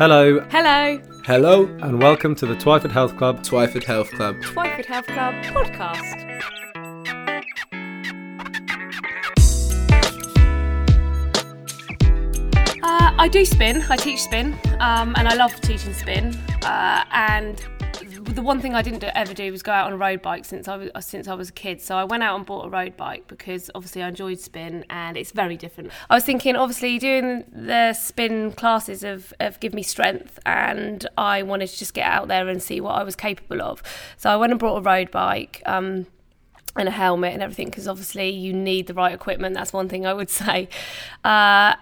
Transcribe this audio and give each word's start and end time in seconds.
Hello 0.00 0.40
Hello, 0.48 0.98
Hello, 1.26 1.66
and 1.82 2.00
welcome 2.00 2.34
to 2.36 2.46
the 2.46 2.54
Twyford 2.54 2.90
Health 2.90 3.18
Club. 3.18 3.42
Twyford 3.42 3.84
Health 3.84 4.10
Club. 4.12 4.36
Twyford 4.36 4.86
Health 4.86 5.06
Club 5.08 5.34
podcast. 5.44 6.40
Uh, 12.82 13.14
I 13.18 13.28
do 13.30 13.44
spin. 13.44 13.82
I 13.90 13.96
teach 13.96 14.22
spin, 14.22 14.56
um, 14.78 15.14
and 15.18 15.28
I 15.28 15.34
love 15.34 15.54
teaching 15.60 15.92
spin. 15.92 16.34
Uh, 16.64 17.04
and 17.12 17.62
the 18.20 18.42
one 18.42 18.60
thing 18.60 18.74
I 18.74 18.82
didn't 18.82 19.02
ever 19.02 19.34
do 19.34 19.50
was 19.50 19.62
go 19.62 19.72
out 19.72 19.86
on 19.86 19.92
a 19.92 19.96
road 19.96 20.22
bike 20.22 20.44
since 20.44 20.68
I 20.68 20.76
was 20.76 20.90
since 21.06 21.28
I 21.28 21.34
was 21.34 21.48
a 21.48 21.52
kid. 21.52 21.80
So 21.80 21.96
I 21.96 22.04
went 22.04 22.22
out 22.22 22.36
and 22.36 22.46
bought 22.46 22.66
a 22.66 22.68
road 22.68 22.96
bike 22.96 23.26
because 23.26 23.70
obviously 23.74 24.02
I 24.02 24.08
enjoyed 24.08 24.38
spin, 24.38 24.84
and 24.90 25.16
it's 25.16 25.32
very 25.32 25.56
different. 25.56 25.90
I 26.08 26.14
was 26.14 26.24
thinking, 26.24 26.56
obviously, 26.56 26.98
doing 26.98 27.44
the 27.52 27.92
spin 27.94 28.52
classes 28.52 29.02
have, 29.02 29.32
have 29.40 29.60
given 29.60 29.76
me 29.76 29.82
strength, 29.82 30.38
and 30.44 31.06
I 31.16 31.42
wanted 31.42 31.68
to 31.68 31.78
just 31.78 31.94
get 31.94 32.06
out 32.06 32.28
there 32.28 32.48
and 32.48 32.62
see 32.62 32.80
what 32.80 32.92
I 32.92 33.02
was 33.02 33.16
capable 33.16 33.62
of. 33.62 33.82
So 34.16 34.30
I 34.30 34.36
went 34.36 34.52
and 34.52 34.60
brought 34.60 34.76
a 34.76 34.82
road 34.82 35.10
bike. 35.10 35.62
Um, 35.66 36.06
and 36.76 36.88
a 36.88 36.92
helmet 36.92 37.32
and 37.32 37.42
everything 37.42 37.66
because 37.66 37.88
obviously 37.88 38.30
you 38.30 38.52
need 38.52 38.86
the 38.86 38.94
right 38.94 39.12
equipment. 39.12 39.56
That's 39.56 39.72
one 39.72 39.88
thing 39.88 40.06
I 40.06 40.14
would 40.14 40.30
say. 40.42 40.68
Uh, 41.24 41.74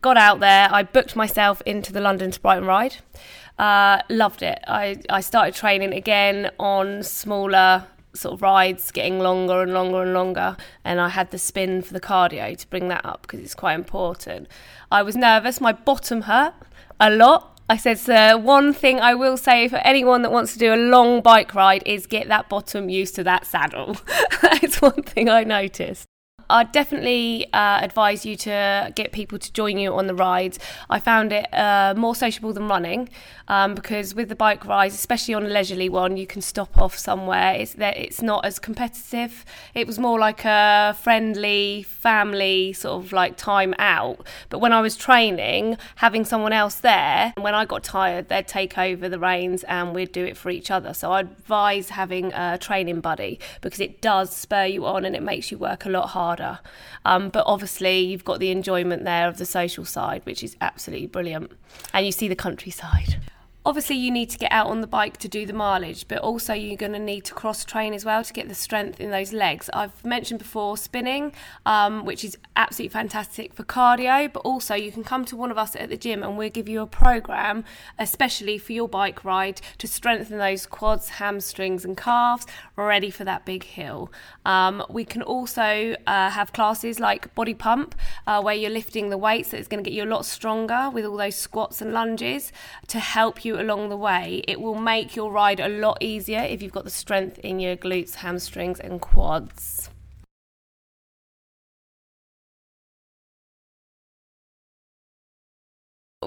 got 0.00 0.16
out 0.16 0.40
there. 0.40 0.68
I 0.72 0.82
booked 0.82 1.16
myself 1.16 1.62
into 1.66 1.92
the 1.92 2.00
London 2.00 2.30
to 2.30 2.40
Brighton 2.40 2.66
ride. 2.66 2.96
Uh, 3.58 4.00
loved 4.08 4.42
it. 4.42 4.58
I, 4.66 4.96
I 5.08 5.20
started 5.20 5.54
training 5.54 5.92
again 5.92 6.50
on 6.58 7.02
smaller 7.02 7.86
sort 8.14 8.34
of 8.34 8.42
rides, 8.42 8.90
getting 8.90 9.18
longer 9.18 9.62
and 9.62 9.72
longer 9.72 10.02
and 10.02 10.14
longer. 10.14 10.56
And 10.84 11.00
I 11.00 11.08
had 11.08 11.30
the 11.30 11.38
spin 11.38 11.82
for 11.82 11.92
the 11.92 12.00
cardio 12.00 12.56
to 12.56 12.66
bring 12.68 12.88
that 12.88 13.04
up 13.04 13.22
because 13.22 13.40
it's 13.40 13.54
quite 13.54 13.74
important. 13.74 14.48
I 14.90 15.02
was 15.02 15.16
nervous. 15.16 15.60
My 15.60 15.72
bottom 15.72 16.22
hurt 16.22 16.54
a 17.00 17.10
lot. 17.10 17.50
I 17.68 17.78
said, 17.78 17.98
so 17.98 18.36
one 18.36 18.74
thing 18.74 19.00
I 19.00 19.14
will 19.14 19.38
say 19.38 19.68
for 19.68 19.76
anyone 19.76 20.20
that 20.22 20.30
wants 20.30 20.52
to 20.52 20.58
do 20.58 20.74
a 20.74 20.76
long 20.76 21.22
bike 21.22 21.54
ride 21.54 21.82
is 21.86 22.06
get 22.06 22.28
that 22.28 22.48
bottom 22.50 22.90
used 22.90 23.14
to 23.14 23.24
that 23.24 23.46
saddle. 23.46 23.96
That's 24.42 24.82
one 24.82 25.02
thing 25.02 25.30
I 25.30 25.44
noticed. 25.44 26.06
I'd 26.50 26.72
definitely 26.72 27.46
uh, 27.52 27.80
advise 27.80 28.26
you 28.26 28.36
to 28.36 28.92
get 28.94 29.12
people 29.12 29.38
to 29.38 29.52
join 29.52 29.78
you 29.78 29.94
on 29.94 30.06
the 30.06 30.14
rides. 30.14 30.58
I 30.90 31.00
found 31.00 31.32
it 31.32 31.52
uh, 31.54 31.94
more 31.96 32.14
sociable 32.14 32.52
than 32.52 32.68
running 32.68 33.08
um, 33.48 33.74
because 33.74 34.14
with 34.14 34.28
the 34.28 34.36
bike 34.36 34.64
rides, 34.64 34.94
especially 34.94 35.34
on 35.34 35.44
a 35.44 35.48
leisurely 35.48 35.88
one, 35.88 36.16
you 36.16 36.26
can 36.26 36.42
stop 36.42 36.76
off 36.76 36.98
somewhere. 36.98 37.54
It's 37.54 37.74
that 37.74 37.96
it's 37.96 38.20
not 38.20 38.44
as 38.44 38.58
competitive. 38.58 39.44
It 39.74 39.86
was 39.86 39.98
more 39.98 40.18
like 40.18 40.44
a 40.44 40.96
friendly 41.00 41.82
family 41.82 42.72
sort 42.72 43.04
of 43.04 43.12
like 43.12 43.36
time 43.36 43.74
out. 43.78 44.26
But 44.50 44.58
when 44.58 44.72
I 44.72 44.80
was 44.80 44.96
training, 44.96 45.78
having 45.96 46.24
someone 46.24 46.52
else 46.52 46.76
there, 46.76 47.32
when 47.38 47.54
I 47.54 47.64
got 47.64 47.82
tired, 47.82 48.28
they'd 48.28 48.46
take 48.46 48.76
over 48.76 49.08
the 49.08 49.18
reins 49.18 49.64
and 49.64 49.94
we'd 49.94 50.12
do 50.12 50.24
it 50.24 50.36
for 50.36 50.50
each 50.50 50.70
other. 50.70 50.94
So 50.94 51.12
I 51.12 51.20
advise 51.20 51.90
having 51.90 52.32
a 52.32 52.58
training 52.58 53.00
buddy 53.00 53.40
because 53.62 53.80
it 53.80 54.00
does 54.00 54.34
spur 54.34 54.66
you 54.66 54.84
on 54.86 55.04
and 55.04 55.16
it 55.16 55.22
makes 55.22 55.50
you 55.50 55.58
work 55.58 55.86
a 55.86 55.88
lot 55.88 56.10
harder. 56.10 56.23
Um, 57.04 57.28
but 57.28 57.44
obviously, 57.46 58.00
you've 58.00 58.24
got 58.24 58.40
the 58.40 58.50
enjoyment 58.50 59.04
there 59.04 59.28
of 59.28 59.38
the 59.38 59.46
social 59.46 59.84
side, 59.84 60.22
which 60.24 60.42
is 60.42 60.56
absolutely 60.60 61.06
brilliant. 61.06 61.52
And 61.92 62.06
you 62.06 62.12
see 62.12 62.28
the 62.28 62.36
countryside. 62.36 63.20
Obviously, 63.66 63.96
you 63.96 64.10
need 64.10 64.28
to 64.28 64.36
get 64.36 64.52
out 64.52 64.66
on 64.66 64.82
the 64.82 64.86
bike 64.86 65.16
to 65.16 65.26
do 65.26 65.46
the 65.46 65.54
mileage, 65.54 66.06
but 66.06 66.18
also 66.18 66.52
you're 66.52 66.76
going 66.76 66.92
to 66.92 66.98
need 66.98 67.24
to 67.24 67.32
cross 67.32 67.64
train 67.64 67.94
as 67.94 68.04
well 68.04 68.22
to 68.22 68.30
get 68.30 68.46
the 68.46 68.54
strength 68.54 69.00
in 69.00 69.10
those 69.10 69.32
legs. 69.32 69.70
I've 69.72 70.04
mentioned 70.04 70.38
before 70.38 70.76
spinning, 70.76 71.32
um, 71.64 72.04
which 72.04 72.26
is 72.26 72.36
absolutely 72.56 72.92
fantastic 72.92 73.54
for 73.54 73.64
cardio, 73.64 74.30
but 74.30 74.40
also 74.40 74.74
you 74.74 74.92
can 74.92 75.02
come 75.02 75.24
to 75.24 75.34
one 75.34 75.50
of 75.50 75.56
us 75.56 75.74
at 75.76 75.88
the 75.88 75.96
gym 75.96 76.22
and 76.22 76.36
we'll 76.36 76.50
give 76.50 76.68
you 76.68 76.82
a 76.82 76.86
program, 76.86 77.64
especially 77.98 78.58
for 78.58 78.74
your 78.74 78.86
bike 78.86 79.24
ride, 79.24 79.62
to 79.78 79.88
strengthen 79.88 80.36
those 80.36 80.66
quads, 80.66 81.08
hamstrings, 81.08 81.86
and 81.86 81.96
calves, 81.96 82.46
ready 82.76 83.08
for 83.08 83.24
that 83.24 83.46
big 83.46 83.64
hill. 83.64 84.12
Um, 84.44 84.84
we 84.90 85.06
can 85.06 85.22
also 85.22 85.96
uh, 86.06 86.28
have 86.28 86.52
classes 86.52 87.00
like 87.00 87.34
body 87.34 87.54
pump, 87.54 87.94
uh, 88.26 88.42
where 88.42 88.54
you're 88.54 88.68
lifting 88.68 89.08
the 89.08 89.16
weights, 89.16 89.52
so 89.52 89.56
it's 89.56 89.68
going 89.68 89.82
to 89.82 89.88
get 89.88 89.96
you 89.96 90.04
a 90.04 90.12
lot 90.14 90.26
stronger 90.26 90.90
with 90.92 91.06
all 91.06 91.16
those 91.16 91.36
squats 91.36 91.80
and 91.80 91.94
lunges 91.94 92.52
to 92.88 92.98
help 92.98 93.42
you 93.42 93.53
along 93.60 93.88
the 93.88 93.96
way. 93.96 94.42
It 94.48 94.60
will 94.60 94.74
make 94.74 95.16
your 95.16 95.30
ride 95.30 95.60
a 95.60 95.68
lot 95.68 95.98
easier 96.00 96.40
if 96.40 96.62
you've 96.62 96.72
got 96.72 96.84
the 96.84 96.90
strength 96.90 97.38
in 97.38 97.60
your 97.60 97.76
glutes, 97.76 98.16
hamstrings, 98.16 98.80
and 98.80 99.00
quads. 99.00 99.90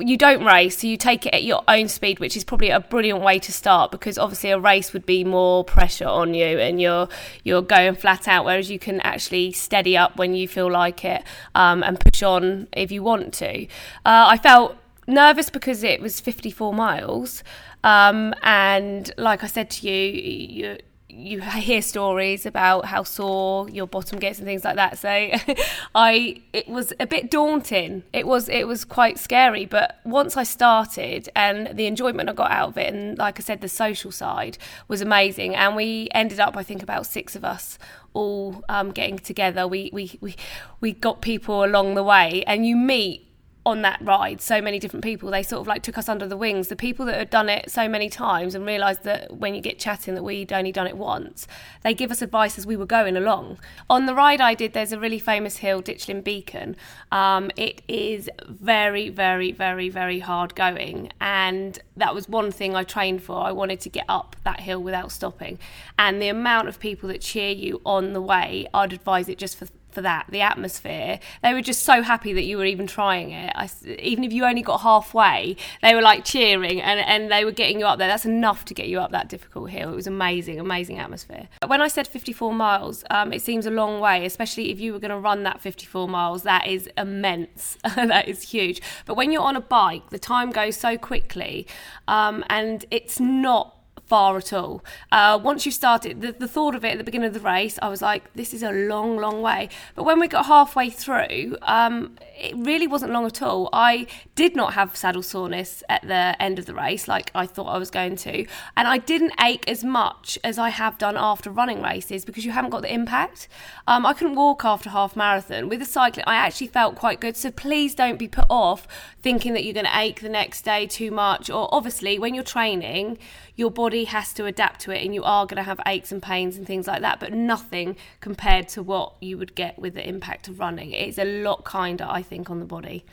you 0.00 0.16
don't 0.16 0.44
race, 0.44 0.78
so 0.78 0.86
you 0.86 0.96
take 0.96 1.26
it 1.26 1.34
at 1.34 1.44
your 1.44 1.62
own 1.68 1.88
speed, 1.88 2.20
which 2.20 2.36
is 2.36 2.44
probably 2.44 2.70
a 2.70 2.80
brilliant 2.80 3.20
way 3.20 3.38
to 3.38 3.52
start 3.52 3.90
because 3.90 4.18
obviously 4.18 4.50
a 4.50 4.58
race 4.58 4.92
would 4.92 5.06
be 5.06 5.24
more 5.24 5.64
pressure 5.64 6.06
on 6.06 6.34
you 6.34 6.58
and 6.58 6.80
you're 6.80 7.08
you're 7.44 7.62
going 7.62 7.94
flat 7.94 8.28
out, 8.28 8.44
whereas 8.44 8.70
you 8.70 8.78
can 8.78 9.00
actually 9.00 9.52
steady 9.52 9.96
up 9.96 10.16
when 10.16 10.34
you 10.34 10.48
feel 10.48 10.70
like 10.70 11.04
it 11.04 11.22
um, 11.54 11.82
and 11.82 12.00
push 12.00 12.22
on 12.22 12.68
if 12.72 12.90
you 12.90 13.02
want 13.02 13.32
to. 13.34 13.64
Uh, 14.04 14.26
I 14.28 14.38
felt 14.38 14.76
nervous 15.06 15.50
because 15.50 15.82
it 15.82 16.00
was 16.00 16.20
54 16.20 16.74
miles, 16.74 17.42
um, 17.84 18.34
and 18.42 19.12
like 19.16 19.44
I 19.44 19.46
said 19.46 19.70
to 19.70 19.88
you, 19.88 20.12
you 20.12 20.78
you 21.16 21.40
hear 21.40 21.80
stories 21.80 22.44
about 22.44 22.84
how 22.84 23.02
sore 23.02 23.70
your 23.70 23.86
bottom 23.86 24.18
gets 24.18 24.38
and 24.38 24.46
things 24.46 24.64
like 24.64 24.76
that. 24.76 24.98
So 24.98 25.08
I 25.94 26.42
it 26.52 26.68
was 26.68 26.92
a 27.00 27.06
bit 27.06 27.30
daunting. 27.30 28.02
It 28.12 28.26
was 28.26 28.48
it 28.48 28.66
was 28.66 28.84
quite 28.84 29.18
scary, 29.18 29.64
but 29.64 30.00
once 30.04 30.36
I 30.36 30.42
started 30.42 31.28
and 31.34 31.76
the 31.76 31.86
enjoyment 31.86 32.28
I 32.28 32.34
got 32.34 32.50
out 32.50 32.70
of 32.70 32.78
it 32.78 32.92
and 32.92 33.16
like 33.16 33.40
I 33.40 33.42
said 33.42 33.60
the 33.62 33.68
social 33.68 34.10
side 34.10 34.58
was 34.88 35.00
amazing 35.00 35.54
and 35.54 35.74
we 35.74 36.08
ended 36.12 36.38
up 36.38 36.56
I 36.56 36.62
think 36.62 36.82
about 36.82 37.06
6 37.06 37.34
of 37.34 37.44
us 37.44 37.78
all 38.12 38.62
um, 38.68 38.90
getting 38.90 39.18
together. 39.18 39.66
We 39.66 39.90
we 39.92 40.18
we 40.20 40.36
we 40.80 40.92
got 40.92 41.22
people 41.22 41.64
along 41.64 41.94
the 41.94 42.04
way 42.04 42.44
and 42.46 42.66
you 42.66 42.76
meet 42.76 43.22
on 43.66 43.82
that 43.82 43.98
ride 44.00 44.40
so 44.40 44.62
many 44.62 44.78
different 44.78 45.02
people. 45.02 45.28
They 45.28 45.42
sort 45.42 45.60
of 45.60 45.66
like 45.66 45.82
took 45.82 45.98
us 45.98 46.08
under 46.08 46.28
the 46.28 46.36
wings. 46.36 46.68
The 46.68 46.76
people 46.76 47.04
that 47.06 47.16
had 47.16 47.30
done 47.30 47.48
it 47.48 47.68
so 47.68 47.88
many 47.88 48.08
times 48.08 48.54
and 48.54 48.64
realized 48.64 49.02
that 49.02 49.36
when 49.38 49.56
you 49.56 49.60
get 49.60 49.80
chatting 49.80 50.14
that 50.14 50.22
we'd 50.22 50.52
only 50.52 50.70
done 50.70 50.86
it 50.86 50.96
once 50.96 51.48
they 51.82 51.92
give 51.92 52.12
us 52.12 52.22
advice 52.22 52.58
as 52.58 52.64
we 52.64 52.76
were 52.76 52.86
going 52.86 53.16
along. 53.16 53.58
On 53.90 54.06
the 54.06 54.14
ride 54.14 54.40
i 54.40 54.54
did 54.54 54.72
there's 54.72 54.92
a 54.92 55.00
really 55.00 55.18
famous 55.18 55.56
hill 55.58 55.82
ditchling 55.82 56.22
beacon. 56.22 56.76
Um, 57.10 57.50
it 57.56 57.82
is 57.88 58.30
very 58.48 59.08
very 59.08 59.50
very 59.50 59.88
very 59.88 60.20
hard 60.20 60.54
going. 60.54 61.10
And 61.20 61.76
that 61.96 62.14
was 62.14 62.28
one 62.28 62.52
thing 62.52 62.76
i 62.76 62.84
trained 62.84 63.24
for. 63.24 63.40
I 63.40 63.50
wanted 63.50 63.80
to 63.80 63.88
get 63.88 64.04
up 64.08 64.36
that 64.44 64.60
hill 64.60 64.80
without 64.80 65.10
stopping. 65.10 65.58
And 65.98 66.22
the 66.22 66.28
amount 66.28 66.68
of 66.68 66.78
people 66.78 67.08
that 67.08 67.20
cheer 67.20 67.50
you 67.50 67.80
on 67.84 68.12
the 68.12 68.22
way 68.22 68.68
i'd 68.72 68.92
advise 68.92 69.28
it 69.28 69.38
just 69.38 69.56
for 69.56 69.66
for 69.96 70.02
that, 70.02 70.26
the 70.28 70.42
atmosphere. 70.42 71.18
They 71.42 71.54
were 71.54 71.62
just 71.62 71.82
so 71.84 72.02
happy 72.02 72.34
that 72.34 72.44
you 72.44 72.58
were 72.58 72.66
even 72.66 72.86
trying 72.86 73.30
it. 73.30 73.50
I, 73.56 73.66
even 73.98 74.24
if 74.24 74.32
you 74.34 74.44
only 74.44 74.60
got 74.60 74.82
halfway, 74.82 75.56
they 75.80 75.94
were 75.94 76.02
like 76.02 76.22
cheering 76.22 76.82
and, 76.82 77.00
and 77.00 77.32
they 77.32 77.46
were 77.46 77.50
getting 77.50 77.80
you 77.80 77.86
up 77.86 77.98
there. 77.98 78.06
That's 78.06 78.26
enough 78.26 78.66
to 78.66 78.74
get 78.74 78.88
you 78.88 79.00
up 79.00 79.10
that 79.12 79.30
difficult 79.30 79.70
hill. 79.70 79.90
It 79.90 79.96
was 79.96 80.06
amazing, 80.06 80.60
amazing 80.60 80.98
atmosphere. 80.98 81.48
When 81.66 81.80
I 81.80 81.88
said 81.88 82.06
54 82.06 82.52
miles, 82.52 83.04
um, 83.08 83.32
it 83.32 83.40
seems 83.40 83.64
a 83.64 83.70
long 83.70 83.98
way, 83.98 84.26
especially 84.26 84.70
if 84.70 84.78
you 84.78 84.92
were 84.92 84.98
going 84.98 85.12
to 85.12 85.18
run 85.18 85.44
that 85.44 85.62
54 85.62 86.06
miles. 86.06 86.42
That 86.42 86.66
is 86.66 86.90
immense. 86.98 87.78
that 87.96 88.28
is 88.28 88.42
huge. 88.42 88.82
But 89.06 89.14
when 89.14 89.32
you're 89.32 89.40
on 89.40 89.56
a 89.56 89.62
bike, 89.62 90.10
the 90.10 90.18
time 90.18 90.50
goes 90.50 90.76
so 90.76 90.98
quickly 90.98 91.66
um, 92.06 92.44
and 92.50 92.84
it's 92.90 93.18
not 93.18 93.75
far 94.06 94.36
at 94.36 94.52
all. 94.52 94.84
Uh, 95.10 95.38
once 95.42 95.66
you 95.66 95.72
started, 95.72 96.20
the, 96.20 96.32
the 96.32 96.48
thought 96.48 96.74
of 96.74 96.84
it 96.84 96.92
at 96.92 96.98
the 96.98 97.04
beginning 97.04 97.26
of 97.26 97.34
the 97.34 97.40
race, 97.40 97.78
I 97.82 97.88
was 97.88 98.00
like, 98.00 98.32
this 98.34 98.54
is 98.54 98.62
a 98.62 98.70
long, 98.70 99.16
long 99.18 99.42
way. 99.42 99.68
But 99.94 100.04
when 100.04 100.20
we 100.20 100.28
got 100.28 100.46
halfway 100.46 100.90
through, 100.90 101.56
um, 101.62 102.16
it 102.38 102.54
really 102.56 102.86
wasn't 102.86 103.12
long 103.12 103.26
at 103.26 103.42
all. 103.42 103.68
I 103.72 104.06
did 104.34 104.54
not 104.54 104.74
have 104.74 104.96
saddle 104.96 105.22
soreness 105.22 105.82
at 105.88 106.02
the 106.02 106.40
end 106.40 106.58
of 106.58 106.66
the 106.66 106.74
race 106.74 107.08
like 107.08 107.30
I 107.34 107.46
thought 107.46 107.66
I 107.66 107.78
was 107.78 107.90
going 107.90 108.16
to. 108.16 108.46
And 108.76 108.86
I 108.86 108.98
didn't 108.98 109.32
ache 109.40 109.68
as 109.68 109.82
much 109.82 110.38
as 110.44 110.58
I 110.58 110.68
have 110.68 110.98
done 110.98 111.16
after 111.16 111.50
running 111.50 111.82
races 111.82 112.24
because 112.24 112.44
you 112.44 112.52
haven't 112.52 112.70
got 112.70 112.82
the 112.82 112.92
impact. 112.92 113.48
Um, 113.88 114.06
I 114.06 114.12
couldn't 114.12 114.36
walk 114.36 114.64
after 114.64 114.90
half 114.90 115.16
marathon. 115.16 115.68
With 115.68 115.80
the 115.80 115.84
cycling, 115.84 116.24
I 116.26 116.36
actually 116.36 116.68
felt 116.68 116.94
quite 116.94 117.20
good. 117.20 117.36
So 117.36 117.50
please 117.50 117.94
don't 117.94 118.18
be 118.18 118.28
put 118.28 118.46
off 118.48 118.86
thinking 119.20 119.52
that 119.54 119.64
you're 119.64 119.74
going 119.74 119.86
to 119.86 119.98
ache 119.98 120.20
the 120.20 120.28
next 120.28 120.62
day 120.62 120.86
too 120.86 121.10
much. 121.10 121.50
Or 121.50 121.68
obviously, 121.72 122.18
when 122.18 122.34
you're 122.34 122.44
training, 122.44 123.18
your 123.56 123.70
body 123.96 124.04
has 124.04 124.34
to 124.34 124.44
adapt 124.44 124.80
to 124.80 124.90
it 124.90 125.02
and 125.02 125.14
you 125.14 125.24
are 125.24 125.46
going 125.46 125.56
to 125.56 125.62
have 125.62 125.80
aches 125.86 126.12
and 126.12 126.22
pains 126.22 126.58
and 126.58 126.66
things 126.66 126.86
like 126.86 127.00
that, 127.00 127.18
but 127.18 127.32
nothing 127.32 127.96
compared 128.20 128.68
to 128.68 128.82
what 128.82 129.14
you 129.22 129.38
would 129.38 129.54
get 129.54 129.78
with 129.78 129.94
the 129.94 130.06
impact 130.06 130.48
of 130.48 130.58
running. 130.58 130.92
It's 130.92 131.16
a 131.16 131.24
lot 131.24 131.64
kinder, 131.64 132.06
I 132.06 132.20
think, 132.20 132.50
on 132.50 132.58
the 132.58 132.66
body. 132.66 133.06